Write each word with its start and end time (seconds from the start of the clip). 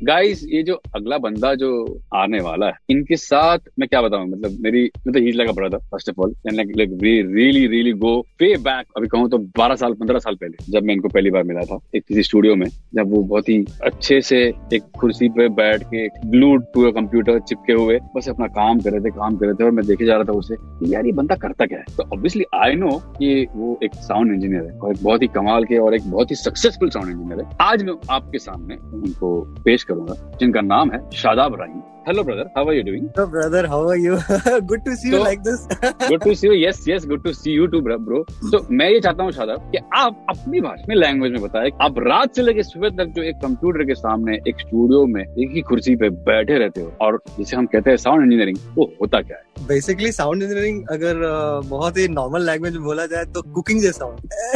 Guys 0.00 0.42
ये 0.48 0.62
जो 0.62 0.74
अगला 0.96 1.16
बंदा 1.18 1.54
जो 1.54 1.70
आने 2.16 2.40
वाला 2.40 2.66
है, 2.66 2.72
इनके 2.90 3.16
साथ 3.16 3.58
मैं 3.78 3.88
क्या 3.88 4.00
बताऊँ? 4.02 4.26
मतलब 4.28 4.56
मेरी 4.60 4.84
मतलब 4.98 5.22
ही 5.22 5.32
लगा 5.32 5.52
brother 5.52 5.78
first 5.90 6.08
of 6.10 6.20
all 6.20 6.34
like 6.52 6.98
really 7.02 7.66
really 7.66 7.92
go 7.94 8.20
pay 8.38 8.54
back 8.58 8.86
अभी 8.96 9.08
कहूँ 9.08 9.28
तो 9.30 9.38
12 9.58 9.76
साल 9.76 9.94
15 9.94 10.18
साल 10.18 10.34
पहले, 10.34 10.64
जब 10.70 10.84
मैं 10.84 10.94
इनको 10.94 11.08
पहली 11.08 11.30
बार 11.30 11.42
मिला 11.42 11.60
था, 11.60 11.78
एक 11.94 12.04
किसी 12.04 12.22
स्टूडियो 12.22 12.54
में, 12.54 12.66
जब 12.94 13.10
वो 13.10 13.22
बहुत 13.22 13.48
ही 13.48 13.64
अच्छे 13.84 14.20
से 14.20 14.38
एक 14.74 14.82
कुर्सी 15.00 15.28
पे 15.28 15.48
बैठ 15.60 15.82
के 15.84 16.06
ग्लूड 16.30 16.64
टू 16.74 16.90
कंप्यूटर 16.92 17.38
चिपके 17.40 17.72
हुए, 17.72 17.98
बस 18.16 18.28
अपना 18.28 18.46
काम 18.46 18.80
कर 18.80 18.90
रहे 18.90 19.00
थे, 19.00 19.10
काम 19.10 19.36
कर 19.36 19.46
रहे 19.46 19.54
थे, 19.54 19.64
और 19.64 19.70
मैं 19.70 19.86
देखे 19.86 20.04
जा 20.04 20.14
रहा 20.14 20.24
था 20.24 20.32
उसे 20.32 20.56
यार 20.92 21.06
ये 21.06 21.12
बंदा 21.12 21.36
करता 21.36 21.66
क्या 21.66 21.78
है? 21.78 21.84
तो 21.96 22.02
ऑब्वियसली 22.02 22.44
आई 22.54 22.74
नो 22.74 22.90
कि 23.18 23.46
वो 23.56 23.78
एक 23.82 23.94
साउंड 24.00 24.32
इंजीनियर 24.34 24.62
है, 24.62 24.78
और 24.78 24.92
एक 24.92 25.02
बहुत 25.02 25.22
ही 25.22 25.28
कमाल 25.28 25.64
के 25.64 25.78
और 25.78 25.94
एक 25.94 26.10
बहुत 26.10 26.30
ही 26.30 26.36
सक्सेसफुल 26.36 26.90
साउंड 26.90 27.10
इंजीनियर 27.10 27.40
है। 27.40 27.48
आज 27.60 27.84
मैं 27.84 27.94
आपके 28.10 28.38
सामने 28.38 28.76
उनको 28.96 29.40
पेश 29.64 29.84
करूँगा 29.92 30.14
जिनका 30.36 30.60
नाम 30.60 30.92
है 30.92 31.00
शादाब 31.14 31.60
राही 31.60 31.80
Hello, 32.06 32.24
brother. 32.24 32.50
How 32.54 32.66
are 32.66 32.72
you 32.72 32.82
doing? 32.82 33.10
Hello, 33.14 33.26
brother. 33.26 33.66
How 33.68 33.86
are 33.86 33.96
you? 33.96 34.16
good 34.66 34.84
to 34.86 34.96
see 34.96 35.10
so, 35.10 35.16
you 35.16 35.22
like 35.22 35.42
this. 35.42 35.66
good 36.08 36.22
to 36.22 36.34
see 36.34 36.46
you. 36.46 36.54
Yes, 36.54 36.86
yes. 36.86 37.04
Good 37.04 37.22
to 37.24 37.34
see 37.34 37.50
you 37.50 37.68
too, 37.68 37.82
bro. 37.82 38.24
So, 38.50 38.60
मैं 38.70 38.88
ये 38.90 39.00
चाहता 39.00 39.22
हूँ 39.22 39.32
शादाब 39.32 39.70
कि 39.72 39.78
आप 39.96 40.24
अपनी 40.30 40.60
भाषा 40.60 40.86
में 40.88 40.94
language 40.96 41.32
में 41.32 41.40
बताएँ 41.42 41.70
आप 41.82 41.98
रात 42.06 42.34
से 42.36 42.42
लेकर 42.42 42.62
सुबह 42.62 42.90
तक 43.00 43.12
जो 43.16 43.22
एक 43.22 43.36
कंप्यूटर 43.42 43.84
के 43.86 43.94
सामने 43.94 44.38
एक 44.48 44.60
स्टूडियो 44.60 45.04
में 45.06 45.22
एक 45.22 45.50
ही 45.54 45.62
कुर्सी 45.68 45.96
पे 45.96 46.10
बैठे 46.30 46.58
रहते 46.58 46.80
हो 46.80 46.92
और 47.06 47.20
जिसे 47.36 47.56
हम 47.56 47.66
कहते 47.74 47.90
हैं 47.90 47.96
साउंड 48.06 48.24
इंजीनियरिंग 48.24 48.58
वो 48.78 48.90
होता 49.00 49.20
क्या 49.20 49.36
है 49.36 49.66
बेसिकली 49.66 50.12
साउंड 50.12 50.42
इंजीनियरिंग 50.42 50.82
अगर 50.92 51.20
बहुत 51.68 51.98
ही 51.98 52.08
नॉर्मल 52.08 52.46
लैंग्वेज 52.46 52.76
में 52.76 52.84
बोला 52.84 53.06
जाए 53.06 53.24
तो 53.34 53.42
कुकिंग 53.54 53.80
जैसा 53.82 54.06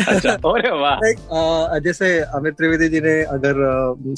अच्छा 0.09 0.33
अरे 0.55 0.71
वाह 0.81 1.79
जैसे 1.85 2.19
अमित 2.39 2.57
त्रिवेदी 2.57 2.89
जी 2.89 3.01
ने 3.01 3.21
अगर 3.37 3.63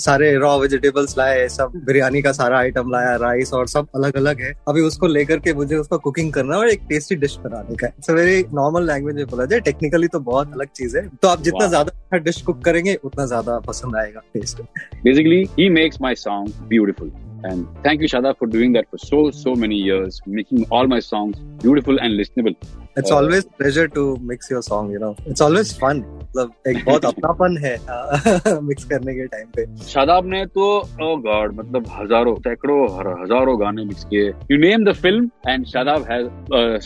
सारे 0.01 0.35
रॉ 0.39 0.57
वेजिटेबल्स 0.59 1.19
लाए 1.19 1.47
सब 1.59 1.73
बिरयानी 1.87 2.23
का 2.23 2.33
सारा 2.33 2.59
आइटम 2.59 2.91
लाया 2.93 3.16
राइस 3.19 3.53
और 3.55 3.67
सब 3.69 3.89
अलग 3.95 4.17
अलग 4.17 4.41
है। 4.41 4.53
अभी 4.69 4.81
उसको 4.83 5.07
लेकर 5.07 5.39
के 5.39 5.55
मुझे 5.55 5.77
उसका 5.77 5.97
कुकिंग 6.07 6.33
करना 6.33 6.57
और 6.57 6.69
एक 6.69 6.83
टेस्टी 6.89 7.17
डिश 7.17 7.37
बनाने 7.45 7.77
का 7.77 7.87
इट्स 7.89 8.11
वेरी 8.11 8.45
नॉर्मल 8.55 8.87
लैंग्वेज 8.87 9.17
में 9.17 9.27
बोला 9.27 9.45
जाए। 9.45 9.61
टेक्निकली 9.61 10.09
तो 10.09 10.21
बहुत 10.31 10.53
अलग 10.55 10.69
चीज़ 10.77 10.97
है। 10.99 11.07
तो 11.23 11.29
आप 11.29 11.43
जितना 11.43 11.67
ज़्यादा 11.67 12.19
डिश 12.19 12.43
कुक 12.43 12.65
करेंगे 12.65 12.95
उतना 13.05 13.27
ज़्यादा 13.27 13.59
पसंद 13.69 13.97
आएगा 13.97 14.23
taste 14.35 14.63
basically 15.05 15.45
he 15.59 15.69
makes 15.71 16.01
my 16.03 16.15
song 16.25 16.67
beautiful 16.69 17.13
And 17.45 17.67
thank 17.83 18.01
you, 18.03 18.09
Shada, 18.09 18.31
for 18.39 18.47
doing 18.53 18.73
that 18.75 18.87
for 18.91 18.99
so, 19.01 19.19
so 19.31 19.55
many 19.55 19.77
years, 19.77 20.21
making 20.27 20.63
all 20.71 20.87
my 20.87 20.99
songs 21.01 21.43
beautiful 21.65 21.99
and 22.01 22.19
listenable. 22.21 22.55
It's 22.97 23.11
uh, 23.11 23.17
always 23.17 23.45
pleasure 23.45 23.89
to 23.89 24.17
mix 24.23 24.51
your 24.51 24.63
song, 24.63 24.91
you 24.91 24.99
know. 24.99 25.15
It's 25.27 25.43
always 25.47 25.73
fun. 25.81 25.99
मतलब 26.37 26.53
एक 26.69 26.85
बहुत 26.87 27.05
अपनापन 27.11 27.57
है 27.65 28.61
mix 28.63 28.85
करने 28.85 29.15
के 29.15 29.27
time 29.27 29.49
पे। 29.57 29.65
शादाब 29.87 30.27
ने 30.27 30.45
तो 30.55 30.67
ओ 30.79 31.17
गॉड 31.27 31.55
मतलब 31.55 31.87
हज़ारों 31.99 32.35
सैकड़ों 32.47 32.79
हज़ारों 33.23 33.61
गाने 33.61 33.85
मिक्स 33.85 34.05
किए। 34.05 34.29
You 34.51 34.59
name 34.59 34.85
the 34.85 34.93
film 35.03 35.31
and 35.49 35.67
Shadab 35.67 36.07
has 36.11 36.29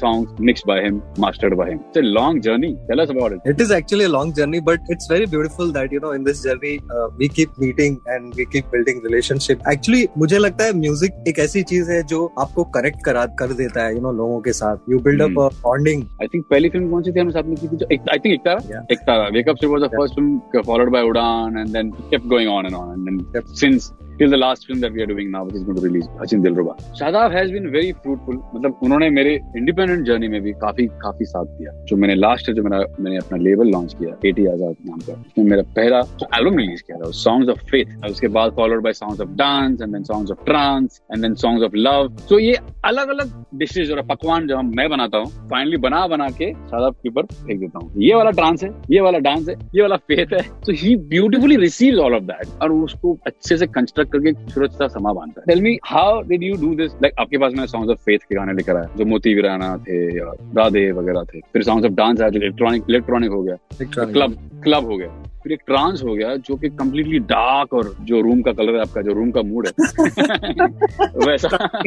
songs 0.00 0.40
mixed 0.40 0.66
by 0.68 0.82
him 0.84 1.00
mastered 1.20 1.54
by 1.54 1.70
him 1.70 1.78
it's 1.78 1.98
a 1.98 2.02
long 2.18 2.42
journey 2.42 2.72
tell 2.88 3.02
us 3.02 3.10
about 3.10 3.32
it 3.32 3.48
it 3.48 3.60
is 3.60 3.72
actually 3.74 4.04
a 4.04 4.08
long 4.08 4.34
journey 4.34 4.60
but 4.70 4.90
it's 4.92 5.10
very 5.10 5.26
beautiful 5.36 5.72
that 5.72 5.92
you 5.92 6.00
know 6.04 6.12
in 6.14 6.24
this 6.24 6.42
journey 6.42 6.76
we 7.18 7.28
keep 7.38 7.54
meeting 7.60 7.96
and 8.08 8.34
we 8.34 8.44
keep 8.52 8.70
building 8.72 9.00
relationship 9.06 9.68
actually 9.72 10.06
मुझे 10.18 10.38
लगता 10.38 10.64
है 10.64 10.76
music 10.80 11.24
एक 11.28 11.38
ऐसी 11.38 11.62
चीज़ 11.72 11.90
है 11.90 12.02
जो 12.14 12.26
आपको 12.38 12.64
connect 12.78 13.04
करा 13.04 13.26
कर 13.40 13.52
देता 13.62 13.84
है 13.84 13.94
यू 13.94 14.00
नो 14.00 14.12
लोगों 14.12 14.40
के 14.40 14.52
साथ। 14.52 14.90
You 14.90 14.98
build 14.98 15.22
up 15.22 15.38
bonding 15.62 15.99
I 16.02 16.28
think 16.34 16.44
पहली 16.50 16.68
फ़िल्म 16.68 16.90
कौन 16.90 17.02
सी 17.02 17.12
थी 17.12 17.20
हमने 17.20 17.32
साथ 17.32 17.42
में 17.42 17.56
की 17.56 17.68
थी 17.68 17.96
I 18.12 18.18
think 18.18 18.34
Ektara 18.36 19.28
Wake 19.30 19.48
Up 19.48 19.56
Street 19.56 19.72
was 19.72 19.82
the 19.82 19.90
first 19.96 20.14
film, 20.14 20.42
followed 20.64 20.92
by 20.92 21.02
Udan, 21.02 21.58
and 21.60 21.72
then 21.72 21.92
kept 22.12 22.28
going 22.28 22.48
on 22.48 22.66
and 22.66 22.74
on. 22.74 22.92
And 22.92 23.06
then 23.08 23.44
since 23.54 23.92
till 24.20 24.30
the 24.30 24.40
last 24.40 24.66
film 24.66 24.80
that 24.80 24.92
we 24.92 25.02
are 25.02 25.06
doing 25.06 25.30
now, 25.30 25.42
which 25.44 25.54
is 25.54 25.62
going 25.64 25.76
to 25.76 25.82
release, 25.82 26.06
Hachin 26.20 26.42
Dilruba. 26.44 26.72
Shadab 27.00 27.32
has 27.32 27.50
been 27.50 27.68
very 27.74 27.92
fruitful. 28.02 28.36
मतलब 28.54 28.80
उन्होंने 28.84 29.08
मेरे 29.18 29.34
independent 29.56 30.04
journey 30.06 30.28
में 30.28 30.40
भी 30.42 30.52
काफ़ी 30.64 30.86
काफ़ी 31.04 31.24
साथ 31.24 31.46
दिया। 31.58 31.72
जो 31.88 31.96
मैंने 31.96 32.14
लास्ट 32.14 32.50
जो 32.50 32.62
मेरा 32.62 32.78
मैंने 33.00 33.16
अपना 33.18 33.38
लेबल 33.44 33.70
लॉन्च 33.72 33.94
किया 33.98 34.16
एटी 34.28 34.46
आज़ाद 34.46 34.74
नाम 34.88 34.98
का 35.06 35.12
उसमें 35.12 35.44
मेरा 35.50 35.62
पहला 35.76 35.98
एल्बम 36.38 36.58
रिलीज़ 36.58 36.82
किया 36.82 36.98
था 36.98 37.10
सॉन्ग्स 37.20 37.48
ऑफ़ 37.50 37.64
फेथ 37.70 38.10
उसके 38.10 38.28
बाद 38.36 38.52
followed 38.56 38.82
by 38.84 38.92
songs 39.00 39.20
of 39.20 39.30
dance 39.38 39.82
and 39.82 39.92
then 39.92 40.04
songs 40.10 40.30
of 40.32 40.44
trance 40.46 41.00
and 41.12 41.22
then 41.22 41.34
songs 41.44 41.64
of 41.66 41.76
love 41.76 42.08
तो 42.28 42.38
ये 42.38 42.58
अलग 42.90 43.08
अलग 43.16 43.32
डिशेज 43.58 43.90
और 43.92 44.02
पकवान 44.10 44.46
जो 44.48 44.60
मैं 44.62 44.88
बनाता 44.90 45.18
हूँ 45.18 45.48
फाइनली 45.50 45.76
बना 45.86 46.06
बना 46.14 46.28
के 46.40 46.52
शादाब 46.52 46.94
के 47.02 47.08
ऊपर 47.08 47.26
फेंक 47.32 47.60
देता 47.60 47.78
हूँ। 47.78 48.02
ये 48.02 48.14
वाला 48.14 48.30
डांस 48.42 48.62
है 48.64 48.70
ये 48.90 49.00
वाला 49.00 49.18
डांस 49.28 49.48
है 49.48 49.54
ये 49.74 49.82
वाला 49.82 49.96
फेथ 50.12 50.32
है। 50.32 50.42
तो 50.66 50.72
he 50.82 50.94
beautifully 51.10 51.56
receive 51.56 51.98
all 52.04 52.14
of 52.14 52.22
that 52.30 52.62
और 52.62 52.72
उसको 52.72 53.16
अच्छे 53.26 53.56
से 53.56 53.66
कंस्ट्रक्ट 53.78 54.09
करके 54.12 54.50
सूरज 54.50 54.70
सा 54.70 54.88
समा 54.88 55.12
बांधता 55.12 55.40
है। 55.40 55.54
Tell 55.54 55.62
me 55.62 55.78
how 55.84 56.22
did 56.22 56.42
you 56.42 56.56
do 56.56 56.74
this 56.74 56.92
like 56.92 57.14
आपके 57.20 57.38
पास 57.38 57.52
मैंने 57.52 57.66
सॉन्ग्स 57.66 57.90
ऑफ़ 57.90 57.98
फेथ 57.98 58.18
के 58.18 58.34
गाने 58.34 58.52
लेकर 58.52 58.76
आया 58.76 58.88
जो 58.96 59.04
मोती 59.04 59.34
वीराना 59.34 59.76
थे 59.76 60.18
या 60.18 60.24
राधे 60.56 60.92
वगैरह 60.92 61.24
थे। 61.24 61.40
फिर 61.40 61.62
सॉन्ग्स 61.62 61.86
ऑफ़ 61.86 61.94
डांस 61.94 62.20
आया 62.20 62.30
जो 62.30 62.40
इलेक्ट्रॉनिक 62.40 62.82
इलेक्ट्रॉनिक 62.90 63.30
हो 63.30 63.42
गया। 63.42 63.56
क्लब 64.04 64.60
क्लब 64.64 64.84
हो 64.84 64.96
गया। 64.96 65.08
फिर 65.42 65.52
एक 65.52 65.60
ट्रांस 65.66 66.02
हो 66.04 66.14
गया 66.14 66.36
जो 66.36 66.56
कि 66.56 66.68
कम्प्लीटली 66.68 67.18
डार्क 67.18 67.74
और 67.74 67.96
जो 68.00 68.20
रूम 68.20 68.42
का 68.42 68.52
कलर 68.52 68.74
है 68.74 68.80
आपका 68.80 69.02
जो 69.02 69.12
रूम 69.12 69.30
का 69.30 69.42
मूड 69.42 69.66
है। 69.66 69.72
वैसा 71.26 71.82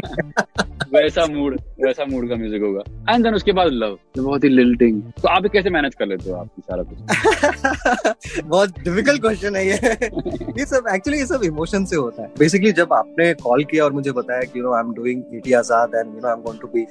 वैसा 0.93 1.25
मूड 1.25 1.59
वैसा 1.83 2.05
मूड 2.05 2.27
का 2.29 2.35
म्यूज़िक 2.35 2.61
होगा। 2.61 3.13
एंड 3.13 3.23
देन 3.23 3.35
उसके 3.35 3.51
बाद 3.51 3.67
लव 3.73 3.97
जो 4.15 4.23
बहुत 4.23 4.43
ही 4.43 4.49
लिल्टिंग 4.49 5.01
तो 5.21 5.27
आप 5.27 5.45
कैसे 5.53 5.69
मैनेज 5.69 5.95
कर 5.95 6.05
लेते 6.05 6.29
हो 6.29 6.35
आप 6.37 6.49
सारा 6.61 6.83
कुछ? 6.83 8.43
बहुत 8.43 8.79
डिफ़िकल्ट 8.79 9.21
क्वेश्चन 9.21 9.55
है 9.55 9.65
ये। 9.67 9.73
ये 10.59 10.65
सब 10.65 10.85
एक्चुअली 10.93 11.19
ये 11.19 11.25
सब 11.25 11.43
इमोशन 11.43 11.85
से 11.85 11.95
होता 11.95 12.21
है। 12.23 12.27
बेसिकली 12.39 12.71
जब 12.71 12.93
आपने 12.93 13.33
कॉल 13.43 13.63
किया 13.71 13.83
और 13.85 13.93
मुझे 13.93 14.11
बताया 14.11 14.41
कि 14.41 14.59
you 14.59 14.63
know 14.63 14.73
I 14.73 14.81
am 14.81 14.93
doing 14.93 15.23
AT 15.35 15.53
Azaad 15.53 15.95
and 15.95 16.13
you 16.13 16.19
know 16.19 16.27
I 16.27 16.33
am 16.33 16.41
going 16.41 16.59
to 16.61 16.67
be 16.67 16.85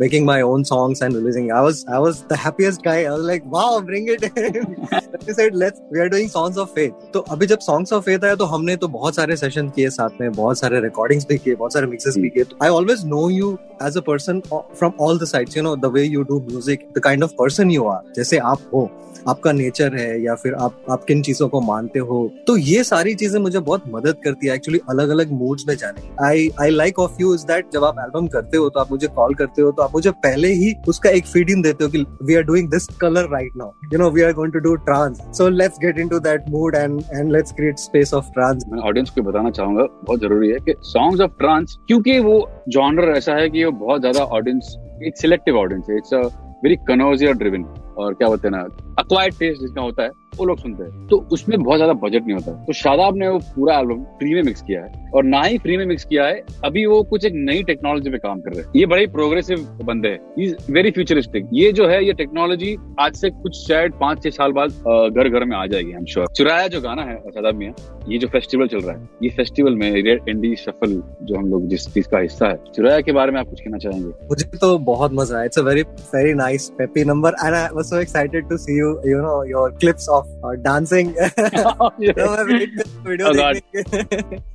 making 0.00 0.26
my 0.26 0.42
own 0.42 0.62
songs 0.72 1.02
and 1.02 1.16
releasing 1.16 1.50
I 1.52 1.62
was 1.62 1.84
I 1.90 2.00
was 2.00 2.22
the 2.30 2.38
happiest 2.44 2.84
guy 2.84 3.04
I 3.04 3.10
was 3.10 3.26
like 3.26 3.42
wow 3.54 3.80
bring 3.80 4.10
it 4.10 4.24
he 4.24 5.32
said 5.32 5.56
let's 5.56 5.80
we 5.92 6.00
are 6.00 6.08
doing 6.08 6.28
songs 6.30 6.58
of 6.58 6.68
faith 6.74 7.12
तो 7.12 7.20
अभी 7.30 7.46
जब 7.46 7.58
songs 7.60 7.92
of 7.92 8.04
faith 8.04 8.24
आया 8.24 8.34
तो 8.34 8.44
हमने 8.44 8.76
तो 8.76 8.88
बहुत 8.88 9.16
सारे 9.16 9.36
session 9.36 9.68
किए 9.68 9.90
साथ 9.90 10.20
में 10.20 10.30
बहुत 10.32 10.58
सारे 10.58 10.80
रिकॉर्डिंग्स 10.80 11.26
भी 11.28 11.38
किए 11.38 11.54
बहुत 11.54 11.72
सारे 11.72 11.86
मिक्सेस 11.86 12.18
भी 12.18 12.28
किए। 12.28 12.44
I 12.62 12.68
always 12.70 13.04
know 13.06 13.28
you 13.30 13.56
as 13.82 13.96
a 13.96 14.00
a 14.00 14.04
person 14.40 14.74
from 14.74 14.94
all 14.98 15.18
the 15.18 15.26
sides, 15.26 15.56
you 15.56 15.62
know, 15.62 15.76
the 15.76 15.90
way 15.90 16.04
you 16.04 16.24
do 16.24 16.40
music, 16.40 16.94
the 16.94 17.00
kind 17.00 17.22
of 17.22 17.36
person 17.36 17.70
you 17.70 17.86
are, 17.86 18.02
जैसे 18.16 18.38
आप 18.38 18.58
हो, 18.74 18.90
आपका 19.28 19.52
नेचर 19.52 19.96
है, 19.96 20.22
या 20.22 20.34
फिर 20.34 20.54
आप 20.54 20.86
आप 20.90 21.04
किन 21.04 21.22
चीज़ों 21.22 21.48
को 21.48 21.60
मानते 21.60 21.98
हो 21.98 22.30
तो 22.46 22.56
ये 22.56 22.84
सारी 22.84 23.14
चीज़ें 23.14 23.40
मुझे 23.40 23.58
बहुत 23.58 23.82
मदद 23.88 24.16
करती 24.24 24.46
है 24.46 24.54
एक्चुअली 24.54 24.80
अलग 24.90 25.08
अलग 25.08 25.32
मूड्स 25.32 25.64
में 25.68 25.76
जाने 25.76 26.08
I 26.26 26.48
I 26.60 26.70
like 26.70 26.98
of 26.98 27.20
you 27.20 27.34
is 27.34 27.44
that 27.46 27.66
जब 27.72 27.84
आप 27.84 27.96
एल्बम 27.98 28.26
करते 28.26 28.56
हो 28.56 28.68
तो 28.68 28.80
आप 28.80 28.90
मुझे 28.90 29.06
कॉल 29.06 29.34
करते 29.34 29.62
हो 29.62 29.70
तो 29.72 29.82
आप 29.82 29.94
मुझे 29.94 30.10
पहले 30.10 30.48
ही 30.52 30.74
उसका 30.88 31.10
एक 31.10 31.26
फ़ीड 31.26 31.50
इन 31.50 31.62
देते 31.62 31.84
हो 31.84 31.90
कि 31.90 32.04
we 32.22 32.34
are 32.34 32.42
doing 32.42 32.70
this 32.70 32.86
colour 32.86 33.28
right 33.32 33.56
now 33.56 33.70
you 33.92 33.98
know 33.98 34.10
we 34.10 34.22
are 34.22 34.32
going 34.32 34.52
to 34.52 34.58
do 34.58 34.74
trance 34.74 35.20
so 35.38 35.48
let's 35.48 35.78
get 35.78 35.98
into 35.98 36.18
that 36.18 36.48
mood 36.50 36.74
and 36.74 37.00
and 37.14 37.32
let's 37.32 37.52
create 37.52 37.78
space 37.78 38.14
of 38.14 38.30
trance 38.34 38.64
मैं 38.72 38.80
ऑडियंस 38.80 39.10
को 39.10 39.22
बताना 39.22 39.50
चाहूँगा, 39.50 39.84
बहुत 40.04 40.20
ज़रूरी 40.20 40.50
है 40.50 40.58
कि 40.58 40.74
सॉन्ग्स 40.82 41.20
ऑफ़ 41.20 41.38
ट्रांस 41.38 41.78
क्योंकि 41.86 42.18
वो 42.18 42.48
जॉनर 42.68 43.16
ऐसा 43.16 43.34
है 43.34 43.48
कि 43.50 43.64
वो 43.64 43.72
बहुत 43.86 44.00
ज़्यादा 44.00 44.21
ऑडियंस 44.24 44.76
एक 45.06 45.16
सिलेक्टिव 45.16 45.58
ऑडियंस 45.58 45.86
है। 45.90 45.96
It's 45.96 46.14
a 46.14 46.20
very 46.64 46.76
connoisseur 46.88 47.34
driven 47.34 47.64
और 47.98 48.14
क्या 48.14 48.28
बोलते 48.28 48.48
हैं 48.48 48.54
ना 48.56 48.62
अक्वायर्ड 48.98 49.34
टेस्ट 49.38 49.60
जिसका 49.60 49.80
होता 49.80 50.02
है, 50.02 50.10
वो 50.36 50.44
लोग 50.44 50.58
सुनते 50.58 50.84
हैं। 50.84 51.06
तो 51.08 51.16
उसमें 51.32 51.62
बहुत 51.62 51.76
ज़्यादा 51.76 51.92
बजट 52.02 52.22
नहीं 52.22 52.34
होता। 52.34 52.52
तो 52.64 52.72
शादाब 52.72 53.16
ने 53.16 53.28
वो 53.28 53.38
पूरा 53.54 53.78
एल्बम 53.78 54.02
फ्री 54.18 54.34
में 54.34 54.42
मिक्स 54.42 54.62
किया 54.62 54.82
है 54.82 55.10
और 55.14 55.24
ना 55.24 55.42
ही 55.42 55.58
फ्री 55.58 55.76
में 55.76 55.84
मिक्स 55.86 56.04
किया 56.04 56.24
है, 56.26 56.42
अभी 56.64 56.84
वो 56.86 57.02
कुछ 57.04 57.24
एक 57.24 57.32
नई 57.36 57.62
टेक्नोलॉजी 57.62 58.10
पे 58.10 58.18
काम 58.18 58.40
कर 58.40 58.52
रहे 58.52 58.64
हैं। 58.64 58.72
ये 58.76 58.86
बड़े 58.86 59.06
प्रोग्रेसिव 59.08 59.66
बंदे 59.84 60.08
हैं। 60.08 60.42
इज़ 60.42 60.72
वेरी 60.72 60.90
फ्यूचरिस्टिक 60.90 61.48
ये 61.54 61.72
जो 61.72 61.88
है, 61.88 62.04
ये 62.04 62.12
टेक्नोलॉजी 62.14 62.76
आज 63.00 63.16
से 63.16 63.30
कुछ 63.32 63.56
शायद 63.58 63.92
पाँच 64.00 64.22
छह 64.22 64.30
साल 64.32 64.52
बाद 64.52 64.70
घर 65.12 65.28
घर 65.28 65.44
में 65.44 65.56
आ 65.56 65.64
जाएगी 65.66 65.92
हम 65.92 66.04
श्योर 66.04 66.26
चुराया 66.36 66.68
जो 66.68 66.80
गाना 66.80 67.02
है, 67.04 67.16
शादाब 67.26 67.54
मियाँ, 67.54 67.74
ये 68.08 68.18
जो 68.18 68.28
फेस्टिवल 68.28 68.66
चल 68.68 68.80
रहा 68.80 68.96
है, 68.96 69.08
ये 69.22 69.30
फेस्टिवल 69.36 69.74
में 69.76 69.90
रेड 69.92 70.28
इंडी 70.28 70.54
सफल 70.56 71.00
जो 71.22 71.36
हम 71.36 71.50
लोग 71.50 71.68
जिस 71.68 71.86
चीज़ 71.94 72.08
का 72.08 72.18
हिस्सा 72.18 72.48
है, 72.48 72.56
चुराया 72.74 73.00
के 73.00 73.12
बारे 73.12 73.32
में 73.32 73.40
आप 73.40 73.48
कुछ 73.48 73.60
कहना 73.60 73.78
चाहेंगे? 73.78 74.08
मुझे 74.28 74.58
तो 74.58 74.76
बहुत 74.86 75.12
मज़ा 75.14 75.36
आया। 75.36 75.44
It's 75.44 75.58
a 75.58 75.62
very 75.62 75.82
very 76.14 76.34
nice 76.36 76.68
peppy 76.78 77.04
number 77.04 77.36
and 77.44 77.54
I 77.54 77.68
was 77.74 77.84
so 77.84 78.00
excited 78.00 78.48
to 78.48 78.56
see 78.58 78.80
you 78.82 78.90
you 79.06 79.20
know 79.22 79.42
your 79.46 79.70
clips 79.80 80.08
of 80.10 80.54
dancing 80.62 81.12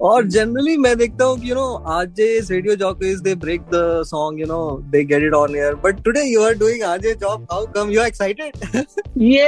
और 0.01 0.27
जनरली 0.27 0.77
मैं 0.77 0.95
देखता 0.97 1.25
हूँ 1.25 1.37
यू 1.43 1.55
नो 1.55 1.67
आज 1.93 2.19
इस 2.21 2.51
radio 2.51 2.75
jockeys 2.77 3.19
they 3.21 3.35
break 3.43 3.61
the 3.73 3.83
song 4.07 4.39
you 4.39 4.45
know 4.47 4.61
they 4.91 5.03
get 5.11 5.23
it 5.23 5.33
on 5.33 5.55
air 5.55 5.75
but 5.83 6.03
today 6.05 6.23
you 6.23 6.41
are 6.43 6.53
doing 6.59 6.83
RJ 6.85 7.07
job 7.21 7.47
how 7.51 7.65
come 7.75 7.91
you 7.91 8.01
are 8.01 8.07
excited 8.07 8.83
ये 9.25 9.45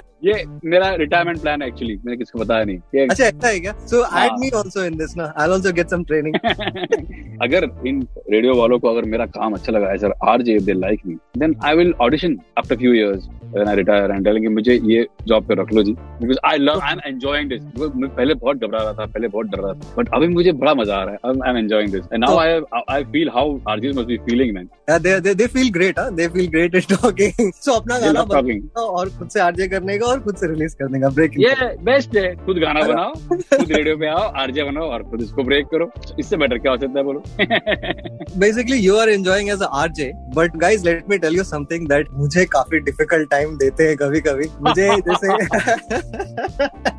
ये 0.24 0.32
मेरा 0.64 0.88
retirement 0.94 1.40
plan 1.40 1.62
है 1.62 1.68
एक्चुअली 1.68 1.94
मैंने 1.96 2.16
किसको 2.16 2.38
बताया 2.38 2.64
नहीं. 2.64 2.78
ये 2.94 3.06
अच्छा 3.06 3.24
ऐसा 3.24 3.48
है 3.48 3.60
क्या? 3.60 3.72
So. 3.90 4.02
Add 4.18 4.32
me 4.40 4.48
also 4.56 4.82
in 4.84 4.96
this 4.96 5.16
ना 5.16 5.24
I 5.38 5.48
also 5.48 5.72
get 5.72 5.90
some 5.90 6.02
training 6.04 6.34
अगर 7.42 7.64
इन 7.86 8.02
रेडियो 8.30 8.54
वालों 8.54 8.78
को 8.78 8.88
अगर 8.88 9.08
मेरा 9.10 9.26
काम 9.36 9.54
अच्छा 9.54 9.72
लगा 9.72 9.90
है 9.90 9.96
sir 9.98 10.12
R 10.30 10.42
J 10.42 10.58
they 10.66 10.72
like 10.72 11.06
me 11.06 11.14
then 11.38 11.54
I 11.64 11.76
will 11.76 11.94
audition 12.00 12.36
after 12.58 12.76
few 12.76 12.92
years 12.94 13.28
when 13.54 13.68
I 13.68 13.76
retire 13.76 14.10
and 14.10 14.24
telling 14.24 14.46
मुझे 14.54 14.74
ये 14.84 15.06
जॉब 15.28 15.46
पे 15.48 15.54
रख 15.60 15.72
लो 15.72 15.82
जी. 15.82 15.92
Because 16.20 16.38
I 16.46 16.58
love 16.58 16.80
I 16.82 16.92
am 16.92 17.00
enjoying 17.06 17.48
this 17.50 17.62
मैं 17.96 18.08
पहले 18.08 18.34
बहुत 18.34 18.56
घबरा 18.56 18.82
रहा 18.82 18.92
था 18.92 19.06
पहले 19.06 19.28
बहुत 19.28 19.46
डर 19.46 19.62
रहा 19.62 19.72
था। 19.72 19.94
बट 19.98 20.08
अभी 20.14 20.28
मुझे 20.28 20.52
बड़ा 20.54 20.74
मज़ा 20.74 20.96
आ 20.96 21.04
रहा 21.04 21.12
है। 21.14 21.32
I 21.38 21.50
am 21.50 21.56
enjoying 21.56 21.92
this 21.92 22.04
and 22.12 22.24
now 22.24 22.38
I 22.38 22.60
I 22.90 23.04
feel 23.12 23.30
how 23.34 23.58
RJ 23.68 23.88
must 23.88 24.08
be 24.08 24.16
feeling 24.28 24.54
man 24.54 24.68
they 24.98 25.18
they 25.20 25.34
they 25.34 25.46
feel 25.48 25.70
great 25.72 25.98
हाँ 25.98 26.14
they 26.14 26.28
feel 26.28 26.48
great 26.50 26.76
talking 26.90 27.50
so 27.54 27.72
अपना 27.72 27.98
गाना 27.98 28.22
बनाओ 28.24 28.86
और 28.98 29.08
खुद 29.18 29.28
से 29.28 29.40
आरजे 29.40 29.68
करने 29.68 29.98
का 29.98 30.06
और 30.06 30.20
खुद 30.20 30.36
से 30.36 30.48
रिलीज़ 30.48 30.76
करने 30.76 31.00
का 31.00 31.08
ब्रेक 31.10 31.38
ये 31.38 31.54
बेस्ट 31.84 32.16
है। 32.16 32.34
खुद 32.46 32.58
गाना 32.58 32.86
बनाओ 32.86 33.12
खुद 33.28 33.72
रेडियो 33.72 33.96
पे 33.96 34.06
आओ 34.08 34.22
आरजे 34.42 34.64
बनाओ 34.64 34.90
और 34.90 35.02
खुद 35.10 35.22
इसको 35.22 35.42
ब्रेक 35.44 35.66
करो। 35.66 35.90
इससे 36.18 36.36
बेटर 36.36 36.58
क्या 36.58 36.72
हो 36.72 36.78
सकता 36.78 36.98
है 36.98 37.04
बोलो? 37.04 37.22
Basically 38.38 38.78
you 38.78 38.96
are 38.96 39.08
enjoying 39.08 39.50
as 39.50 39.62
RJ 39.72 40.10
but 40.36 40.56
guys 40.56 40.84
let 40.84 41.08
me 41.10 41.18
tell 41.18 41.36
you 41.36 41.44
something 41.44 41.88
that 41.88 42.08
मुझे 42.14 42.44
काफ़ी 42.52 42.78
डिफ़िकल्ट 42.80 43.30
टाइम 43.30 43.39
देते 43.46 43.84
हैं 43.84 43.96
कभी 43.96 44.20
कभी 44.20 44.44
मुझे 44.62 44.88
जैसे 45.08 45.32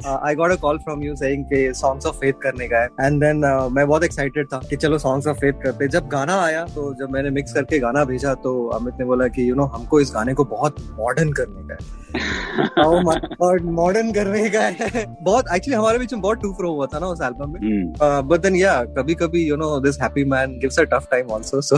I 0.08 0.36
got 0.36 0.52
a 0.52 0.56
call 0.56 0.78
from 0.78 1.04
you 1.04 1.16
saying 1.16 1.44
कि 1.46 1.74
सॉन्ग्स 1.74 2.06
ऑफ़ 2.06 2.16
फेथ 2.16 2.34
करने 2.34 2.68
का 2.68 2.78
है। 2.78 2.88
एंड 3.02 3.24
देन 3.24 3.42
uh, 3.42 3.72
मैं 3.72 3.88
बहुत 3.88 4.04
एक्साइटेड 4.04 4.48
था 4.54 4.62
कि 4.70 4.76
चलो 4.76 4.98
सॉन्ग्स 4.98 5.28
ऑफ़ 5.28 5.38
फेथ 5.38 5.54
करते 5.54 5.88
जब 5.88 6.08
गाना 6.08 6.42
आया 6.42 6.66
तो 6.66 6.94
जब 6.94 7.12
मैंने 7.12 7.30
मिक्स 7.30 7.54
करके 7.54 7.80
गाना 7.80 8.04
भेजा 8.04 8.34
तो 8.34 8.68
अमित 8.68 8.94
ने 9.00 9.06
बोला 9.06 9.28
कि 9.28 9.42
यू 9.42 9.48
you 9.48 9.58
नो 9.58 9.64
know, 9.64 9.76
हमको 9.76 10.00
इस 10.00 10.12
गाने 10.16 10.34
को 10.34 10.44
बहुत 10.44 10.76
मॉडर्न 11.00 11.32
करने 11.32 11.68
का 11.68 11.74
है। 11.74 12.02
मॉडर्न 13.72 14.12
करने 14.12 14.50
का 14.50 14.62
है। 14.62 15.16
बहुत 15.22 15.46
एक्चुअली 15.56 15.78
हमारे 15.78 16.00
बीच 16.00 16.14
में 16.14 16.22
बहुत 16.22 16.42
टू 16.42 16.54
फ्रो 16.54 16.72
हुआ 16.72 16.86
था 16.86 17.00
ना 17.00 17.08
उस 17.08 17.20
एल्बम 17.24 17.54
में। 17.54 17.94
बट 18.02 18.40
देन 18.40 18.56
या 18.56 18.84
कभी 18.84 19.14
कभी 19.14 19.50
you 19.50 19.56
know 19.56 19.80
this 19.80 20.02
happy 20.02 20.24
man 20.24 20.60
gives 20.60 20.80
a 20.80 20.84
tough 20.84 21.08
time 21.12 21.32
also 21.32 21.62
so 21.62 21.78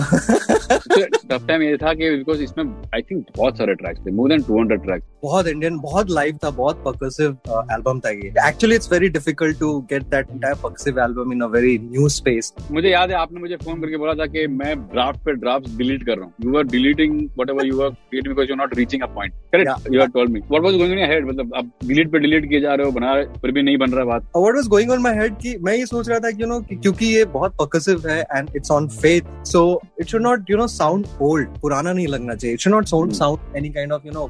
tough 1.30 1.48
time 1.48 1.62
ये 1.62 1.78
था 1.78 1.94
कि 1.94 2.18
बिकॉज़ 2.18 2.42
इसमें 2.42 2.66
आई 2.96 3.02
थिंक 3.02 3.26
बहुत 3.38 3.58
सारे 3.58 3.76
ट्रैक्स 3.76 4.00
थे। 4.00 4.12
मोर 4.12 4.30
देन 4.30 4.42
200 4.54 4.84
ट्रैक्स 4.86 5.08
बहुत 5.24 5.48
इंडियन 5.48 5.78
बहुत 5.80 6.10
लाइव 6.12 6.38
था 6.44 6.50
बहुत 6.52 6.82
पर्कसिव 6.86 7.38
एल्बम 7.74 8.00
था 8.00 8.10
ये. 8.10 8.32
Actually 8.48 8.76
it's 8.76 8.92
very 8.92 9.10
difficult 9.10 9.60
to 9.60 9.70
get 9.92 10.04
that 10.14 10.30
entire 10.32 10.56
percussive 10.64 11.00
album 11.00 11.32
in 11.34 11.42
a 11.42 11.46
very 11.54 11.78
new 11.82 12.08
space 12.16 12.54
मुझे 12.72 12.90
याद 12.90 13.12
है 13.12 13.18
आपने 13.18 13.40
मुझे 13.40 13.56
फ़ोन 13.64 13.82
करके 13.82 13.98
बोला 13.98 14.14
था 14.14 14.26
कि 14.34 14.46
मैं 14.56 14.76
ड्राफ्ट 14.90 15.20
पे 15.26 15.34
ड्राफ्ट 15.36 15.70
डिलीट 15.78 16.04
कर 16.06 16.18
रहा 16.18 16.26
हूँ. 16.26 16.34
You 16.46 16.58
are 16.58 16.64
deleting 16.74 17.20
whatever 17.50 17.66
you 17.66 17.82
are 17.82 17.90
creating 17.90 18.34
because 18.34 18.50
you 18.50 18.56
not 18.56 18.76
reaching 18.78 19.04
a 19.04 19.08
point 19.16 19.34
correct 19.54 19.94
you 19.94 20.02
are 20.02 20.08
told 20.18 20.32
me 20.32 20.40
what 20.40 20.64
was 20.64 20.76
going 20.76 21.00
your 21.00 21.12
head 21.12 21.28
मतलब 21.28 21.56
आप 21.58 21.72
डिलीट 21.86 22.12
पे 22.12 22.20
डिलीट 22.20 22.50
किए 22.50 22.62
जा 22.62 22.74
रहे 22.74 22.86
हो 22.86 22.92
बना 23.00 23.14
रहे 23.16 23.26
फिर 23.42 23.52
भी 23.52 23.64
नहीं 23.64 23.78
बन 23.78 23.92
रहा 23.92 24.06
बात. 24.06 24.28
What 24.38 24.56
was 24.56 24.68
going 24.76 24.92
on 24.92 25.02
my 25.02 25.16
head 25.20 25.38
कि 25.42 25.56
मैं 25.66 25.76
ये 25.76 25.86
सोच 25.86 26.10
रहा 26.10 26.20
था 26.20 26.30
यू 26.40 26.48
नो 26.48 26.60
क्योंकि 26.72 27.06
ये 27.16 27.24
बहुत 27.38 27.56
पर्कसिव 27.62 28.08
है 28.08 28.20
and 28.22 28.50
it's 28.56 28.72
on 28.72 28.88
faith 29.00 29.46
so 29.54 29.64
it 30.02 30.08
should 30.08 30.22
not 30.22 30.50
you 30.50 30.58
know 30.58 30.68
sound 30.68 31.08
old 31.22 31.58
पुराना 31.62 31.94
नहीं 31.94 32.08
लगना 32.08 32.36
चाहिए. 32.36 32.54
It 32.54 32.60
should 32.62 32.74
not 32.74 32.86
sound. 32.86 33.12
Sound 33.14 33.56
any 33.58 33.70
kind 33.70 33.92
of 33.94 34.08
you 34.08 34.12
know 34.14 34.22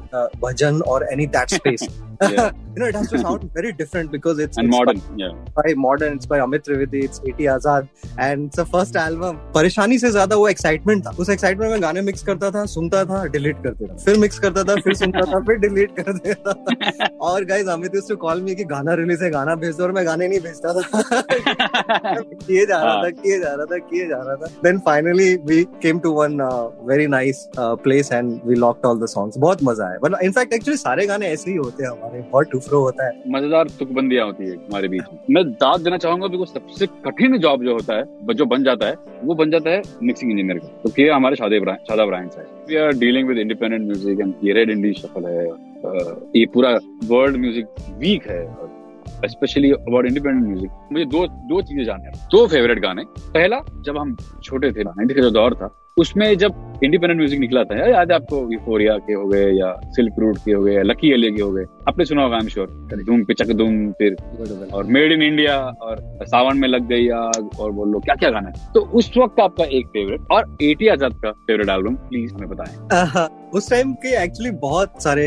bhajan 0.42 0.80
और 0.94 1.08
any 1.12 1.26
that 1.36 1.54
space 1.54 1.88
Yeah. 2.22 2.50
You 2.74 2.80
know 2.80 2.86
it 2.86 2.96
has 2.96 3.08
to 3.08 3.18
sound 3.18 3.50
very 3.54 3.72
different 3.72 4.10
because 4.10 4.38
it's 4.38 4.58
and 4.58 4.66
it's 4.66 4.76
modern 4.76 5.20
या 5.20 5.28
by 5.58 5.74
modern 5.82 6.16
it's 6.18 6.26
by 6.26 6.38
Amit 6.40 6.64
Trivedi 6.68 7.02
it's 7.08 7.20
A.T. 7.22 7.46
Azad 7.46 7.88
and 8.18 8.46
it's 8.46 8.60
the 8.60 8.66
first 8.66 8.96
album. 8.96 9.36
परेशानी 9.54 9.98
से 9.98 10.10
ज़्यादा 10.10 10.36
वो 10.36 10.48
excitement 10.48 11.04
था 11.06 11.10
उस 11.20 11.30
excitement 11.30 11.70
में 11.72 11.82
गाने 11.82 12.00
mix 12.02 12.22
करता 12.22 12.50
था 12.50 12.64
सुनता 12.74 13.04
था 13.04 13.24
डिलीट 13.36 13.62
कर 13.64 13.74
देता 13.74 13.96
फिर 14.04 14.18
मिक्स 14.18 14.38
करता 14.38 14.64
था 14.64 14.74
फिर 14.80 14.94
सुनता 14.94 15.20
था 15.32 15.40
फिर 15.46 15.58
डिलीट 15.66 15.96
कर 16.00 16.12
देता 16.18 16.52
था 16.52 17.08
और 17.28 17.44
guys 17.44 17.68
Amit 17.68 17.94
used 17.94 18.10
to 18.10 18.16
call 18.16 18.42
कि 18.54 18.64
गाना 18.64 18.94
रिलीज़ 18.94 19.22
है 19.24 19.30
गाना 19.30 19.54
भेज 19.56 19.76
दो 19.76 19.84
और 19.84 19.92
मैं 19.92 20.04
गाने 20.06 20.28
नहीं 20.28 20.40
भेजता 20.40 20.72
था 20.74 21.20
किए 22.46 22.66
जा 22.66 22.82
रहा 22.82 23.02
था 23.02 23.10
किए 23.12 23.38
जा 23.40 23.54
रहा 23.54 23.66
था 23.66 23.78
किए 23.90 24.08
जा 24.08 24.16
रहा 24.18 24.34
था 24.36 24.46
then 24.64 24.78
finally 24.86 25.34
we 25.46 25.62
came 25.82 25.98
to 26.00 26.12
one 26.12 26.40
very 26.90 27.06
nice 27.08 27.46
place 27.58 28.12
and 28.12 28.32
we 28.46 28.54
locked 28.56 28.86
all 28.86 29.00
the 29.00 29.06
songs 29.14 29.38
बहुत 29.38 29.62
मज़ा 29.64 29.86
आया 29.86 30.18
इनफैक्ट 30.24 30.52
एक्चुअली 30.52 30.78
सारे 30.78 31.06
गाने 31.06 31.28
ऐसे 31.28 31.50
ही 31.50 31.56
होते 31.56 31.84
हैं 31.84 31.90
हमारे 31.90 32.22
बहुत 32.30 32.54
टूफ्रो 32.64 32.80
होता 32.80 33.06
है। 33.06 33.12
मज़ेदार 33.32 33.68
तुकबंदियाँ 33.78 34.26
होती 34.26 34.44
है 34.44 34.56
हमारे 34.56 34.88
बीच 34.88 35.02
में। 35.12 35.18
मैं 35.30 35.44
दाद 35.54 35.80
देना 35.80 35.96
चाहूँगा 35.98 36.26
बिकॉज़ 36.28 36.48
सबसे 36.50 36.86
कठिन 37.06 37.38
जॉब 37.38 37.64
जो 37.64 37.72
होता 37.74 37.96
है 37.96 38.34
जो 38.34 38.46
बन 38.46 38.64
जाता 38.64 38.86
है, 38.86 38.94
वो 39.24 39.34
बन 39.34 39.50
जाता 39.50 39.70
है 39.70 39.82
मिक्सिंग 40.02 40.30
इंजीनियर 40.30 40.58
का। 40.58 40.68
तो 40.82 40.90
किया 40.92 41.16
हमारे 41.16 41.36
शादा 41.36 42.04
रायन 42.10 42.28
साहब। 42.28 42.66
We 42.68 42.76
are 42.76 42.92
dealing 42.98 43.28
with 43.28 43.38
independent 43.38 43.82
music 43.82 44.20
and 44.20 44.34
ये 44.44 44.52
रेड 44.54 44.70
इंडी 44.70 44.92
शफल 44.94 45.26
है 45.26 45.44
ये 46.36 46.46
पूरा 46.54 46.70
वर्ल्ड 47.06 47.36
म्यूज़िक 47.36 47.66
वीक 47.98 48.26
है 48.28 48.42
स्पेशली 49.28 49.70
अबाउट 49.72 50.06
इंडिपेंडेंट 50.06 50.44
म्यूज़िक 50.44 50.70
मुझे 50.92 51.04
दो 51.06 51.26
दो 51.48 51.60
चीज़ें 51.62 51.84
जानने 51.84 52.10
दो 52.32 52.46
फेवरेट 52.46 52.78
गाने। 52.82 53.02
पहला, 53.30 53.60
जब 53.80 53.98
हम 53.98 54.16
छोटे 54.42 54.70
थे 54.72 54.84
90 54.84 55.14
का 55.14 55.22
जो 55.22 55.30
दौर 55.30 55.54
था 55.54 55.66
उसमें 55.96 56.36
जब 56.38 56.80
इंडिपेंडेंट 56.84 57.18
म्यूज़िक 57.18 57.40
निकला 57.40 57.62
था 57.64 57.76
याद 57.88 58.10
है 58.10 58.14
आपको 58.16 58.38
यूफोरिया 58.52 58.96
के 58.98 59.12
हो 59.12 59.26
गए 59.28 59.50
या 59.52 59.68
सिल्क 59.96 60.14
रूट 60.18 60.38
के 60.44 60.52
हो 60.52 60.62
गए 60.62 60.72
या 60.74 60.82
लकी 60.82 61.12
अली 61.12 61.30
के 61.32 61.42
हो 61.42 61.50
गए? 61.52 61.64
आपने 61.88 62.04
सुना 62.04 62.22
होगा 62.22 62.36
आई 62.36 62.42
एम 62.42 62.48
श्योर 62.48 63.04
धूम 63.04 63.22
पिचक 63.24 63.52
धूम 63.58 63.76
फिर 63.92 64.16
और 64.74 64.86
मेड 64.96 65.12
इन 65.12 65.22
इंडिया 65.22 65.56
और 65.56 66.02
सावन 66.24 66.58
में 66.58 66.68
लग 66.68 66.88
गई 66.88 67.08
आग 67.10 67.60
और 67.60 67.72
बोलो 67.72 68.00
क्या 68.00 68.14
क्या 68.14 68.30
गाना 68.30 68.48
है? 68.48 68.72
तो 68.74 68.80
उस 68.80 69.10
वक्त 69.16 69.40
आपका 69.40 69.64
एक 69.66 69.86
फेवरेट 69.86 70.32
और 70.32 70.56
एटी 70.62 70.88
आज़ाद 70.88 71.14
का 71.24 71.30
फेवरेट 71.30 71.68
एल्बम 71.68 71.94
प्लीज़ 72.10 72.34
हमें 72.34 72.48
बताएँ। 72.48 73.28
उस 73.54 73.70
टाइम 73.70 73.92
के 73.94 74.22
एक्चुअली 74.24 74.50
बहुत 74.60 75.02
सारे 75.02 75.26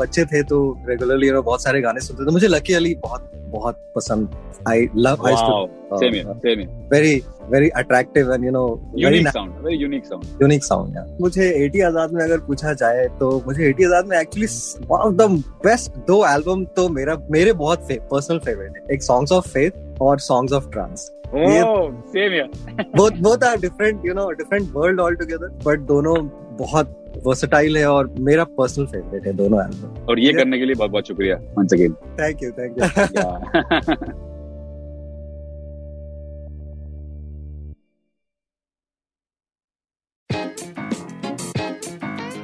बच्चे 0.00 0.24
थे 0.24 0.42
तो 0.42 0.60
रेगुलरली 0.88 1.32
बहुत 1.32 1.62
सारे 1.62 1.80
गाने 1.80 2.00
सुनते 2.00 2.26
थे। 2.26 2.32
मुझे 2.32 2.48
लकी 2.48 2.74
अली 2.74 2.94
बहुत 3.02 3.30
बहुत 3.50 3.80
पसंद। 3.96 4.36
I 4.68 4.88
love 4.96 5.26
I 5.26 5.34
same 5.34 6.14
here 6.14 6.34
same 6.36 6.58
here 6.58 6.88
very 6.92 7.14
very 7.50 7.68
attractive 7.78 8.32
and 8.32 8.44
you 8.44 8.50
know 8.50 8.64
very 8.94 9.04
unique 9.04 9.28
sound 9.28 9.64
very 9.64 9.76
unique 9.76 10.06
sound 10.06 10.42
unique 10.42 10.64
sound 10.64 10.96
है 10.98 11.04
मुझे 11.20 11.50
एटी 11.64 11.80
आज़ाद 11.82 12.12
में 12.12 12.22
अगर 12.24 12.38
पूछा 12.46 12.72
जाए 12.82 13.06
तो 13.20 13.30
मुझे 13.46 13.68
एटी 13.68 13.84
आज़ाद 13.84 14.06
में 14.06 14.18
actually 14.18 14.46
one 14.90 14.98
of 14.98 15.14
the 15.14 15.30
best 15.64 15.96
दो 16.08 16.24
एल्बम 16.26 16.64
तो 16.76 16.88
मेरा 16.90 17.16
मेरे 17.30 17.52
बहुत 17.54 17.92
पर्सनल 17.92 18.38
फेवरेट 18.38 18.76
है। 18.76 18.94
एक 18.94 19.02
सॉन्ग्स 19.02 19.32
ऑफ़ 19.32 19.48
फेथ 19.48 19.70
और 20.02 20.18
सॉन्ग्स 20.20 20.52
ऑफ़ 20.52 20.68
ट्रांस 20.70 21.10
बहुत 21.34 23.44
are 23.44 23.56
different 23.60 24.04
you 24.06 24.14
know 24.14 24.30
different 24.30 24.70
world 24.74 25.00
all 25.00 25.14
together 25.14 25.48
but 25.66 25.80
दोनों 25.88 26.16
बहुत 26.58 26.94
वर्सटाइल 27.26 27.76
है 27.76 27.86
और 27.90 28.14
मेरा 28.20 28.44
पर्सनल 28.58 28.86
फेवरेट 28.86 29.26
है 29.26 29.32
दोनों 29.32 29.62
एल्बम 29.64 30.06
और 30.10 30.20
ये 30.20 30.32
करने 30.32 30.58
के 30.58 30.64
लिए 30.64 30.74
बहुत 30.74 30.90
बहुत 30.90 31.08
शुक्रिया 31.08 31.36
thank 32.20 32.42
you 32.42 32.50
thank 32.52 32.78
you 32.78 34.14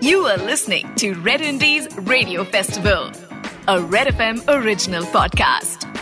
You. 0.03 0.27
Are 0.27 0.39
listening 0.39 0.95
to 0.97 1.15
Red 1.17 1.41
Indies 1.41 1.89
Radio 1.97 2.45
Festival, 2.45 3.11
a 3.67 3.81
Red 3.81 4.09
FM 4.09 4.47
original 4.49 5.05
podcast. 5.05 5.94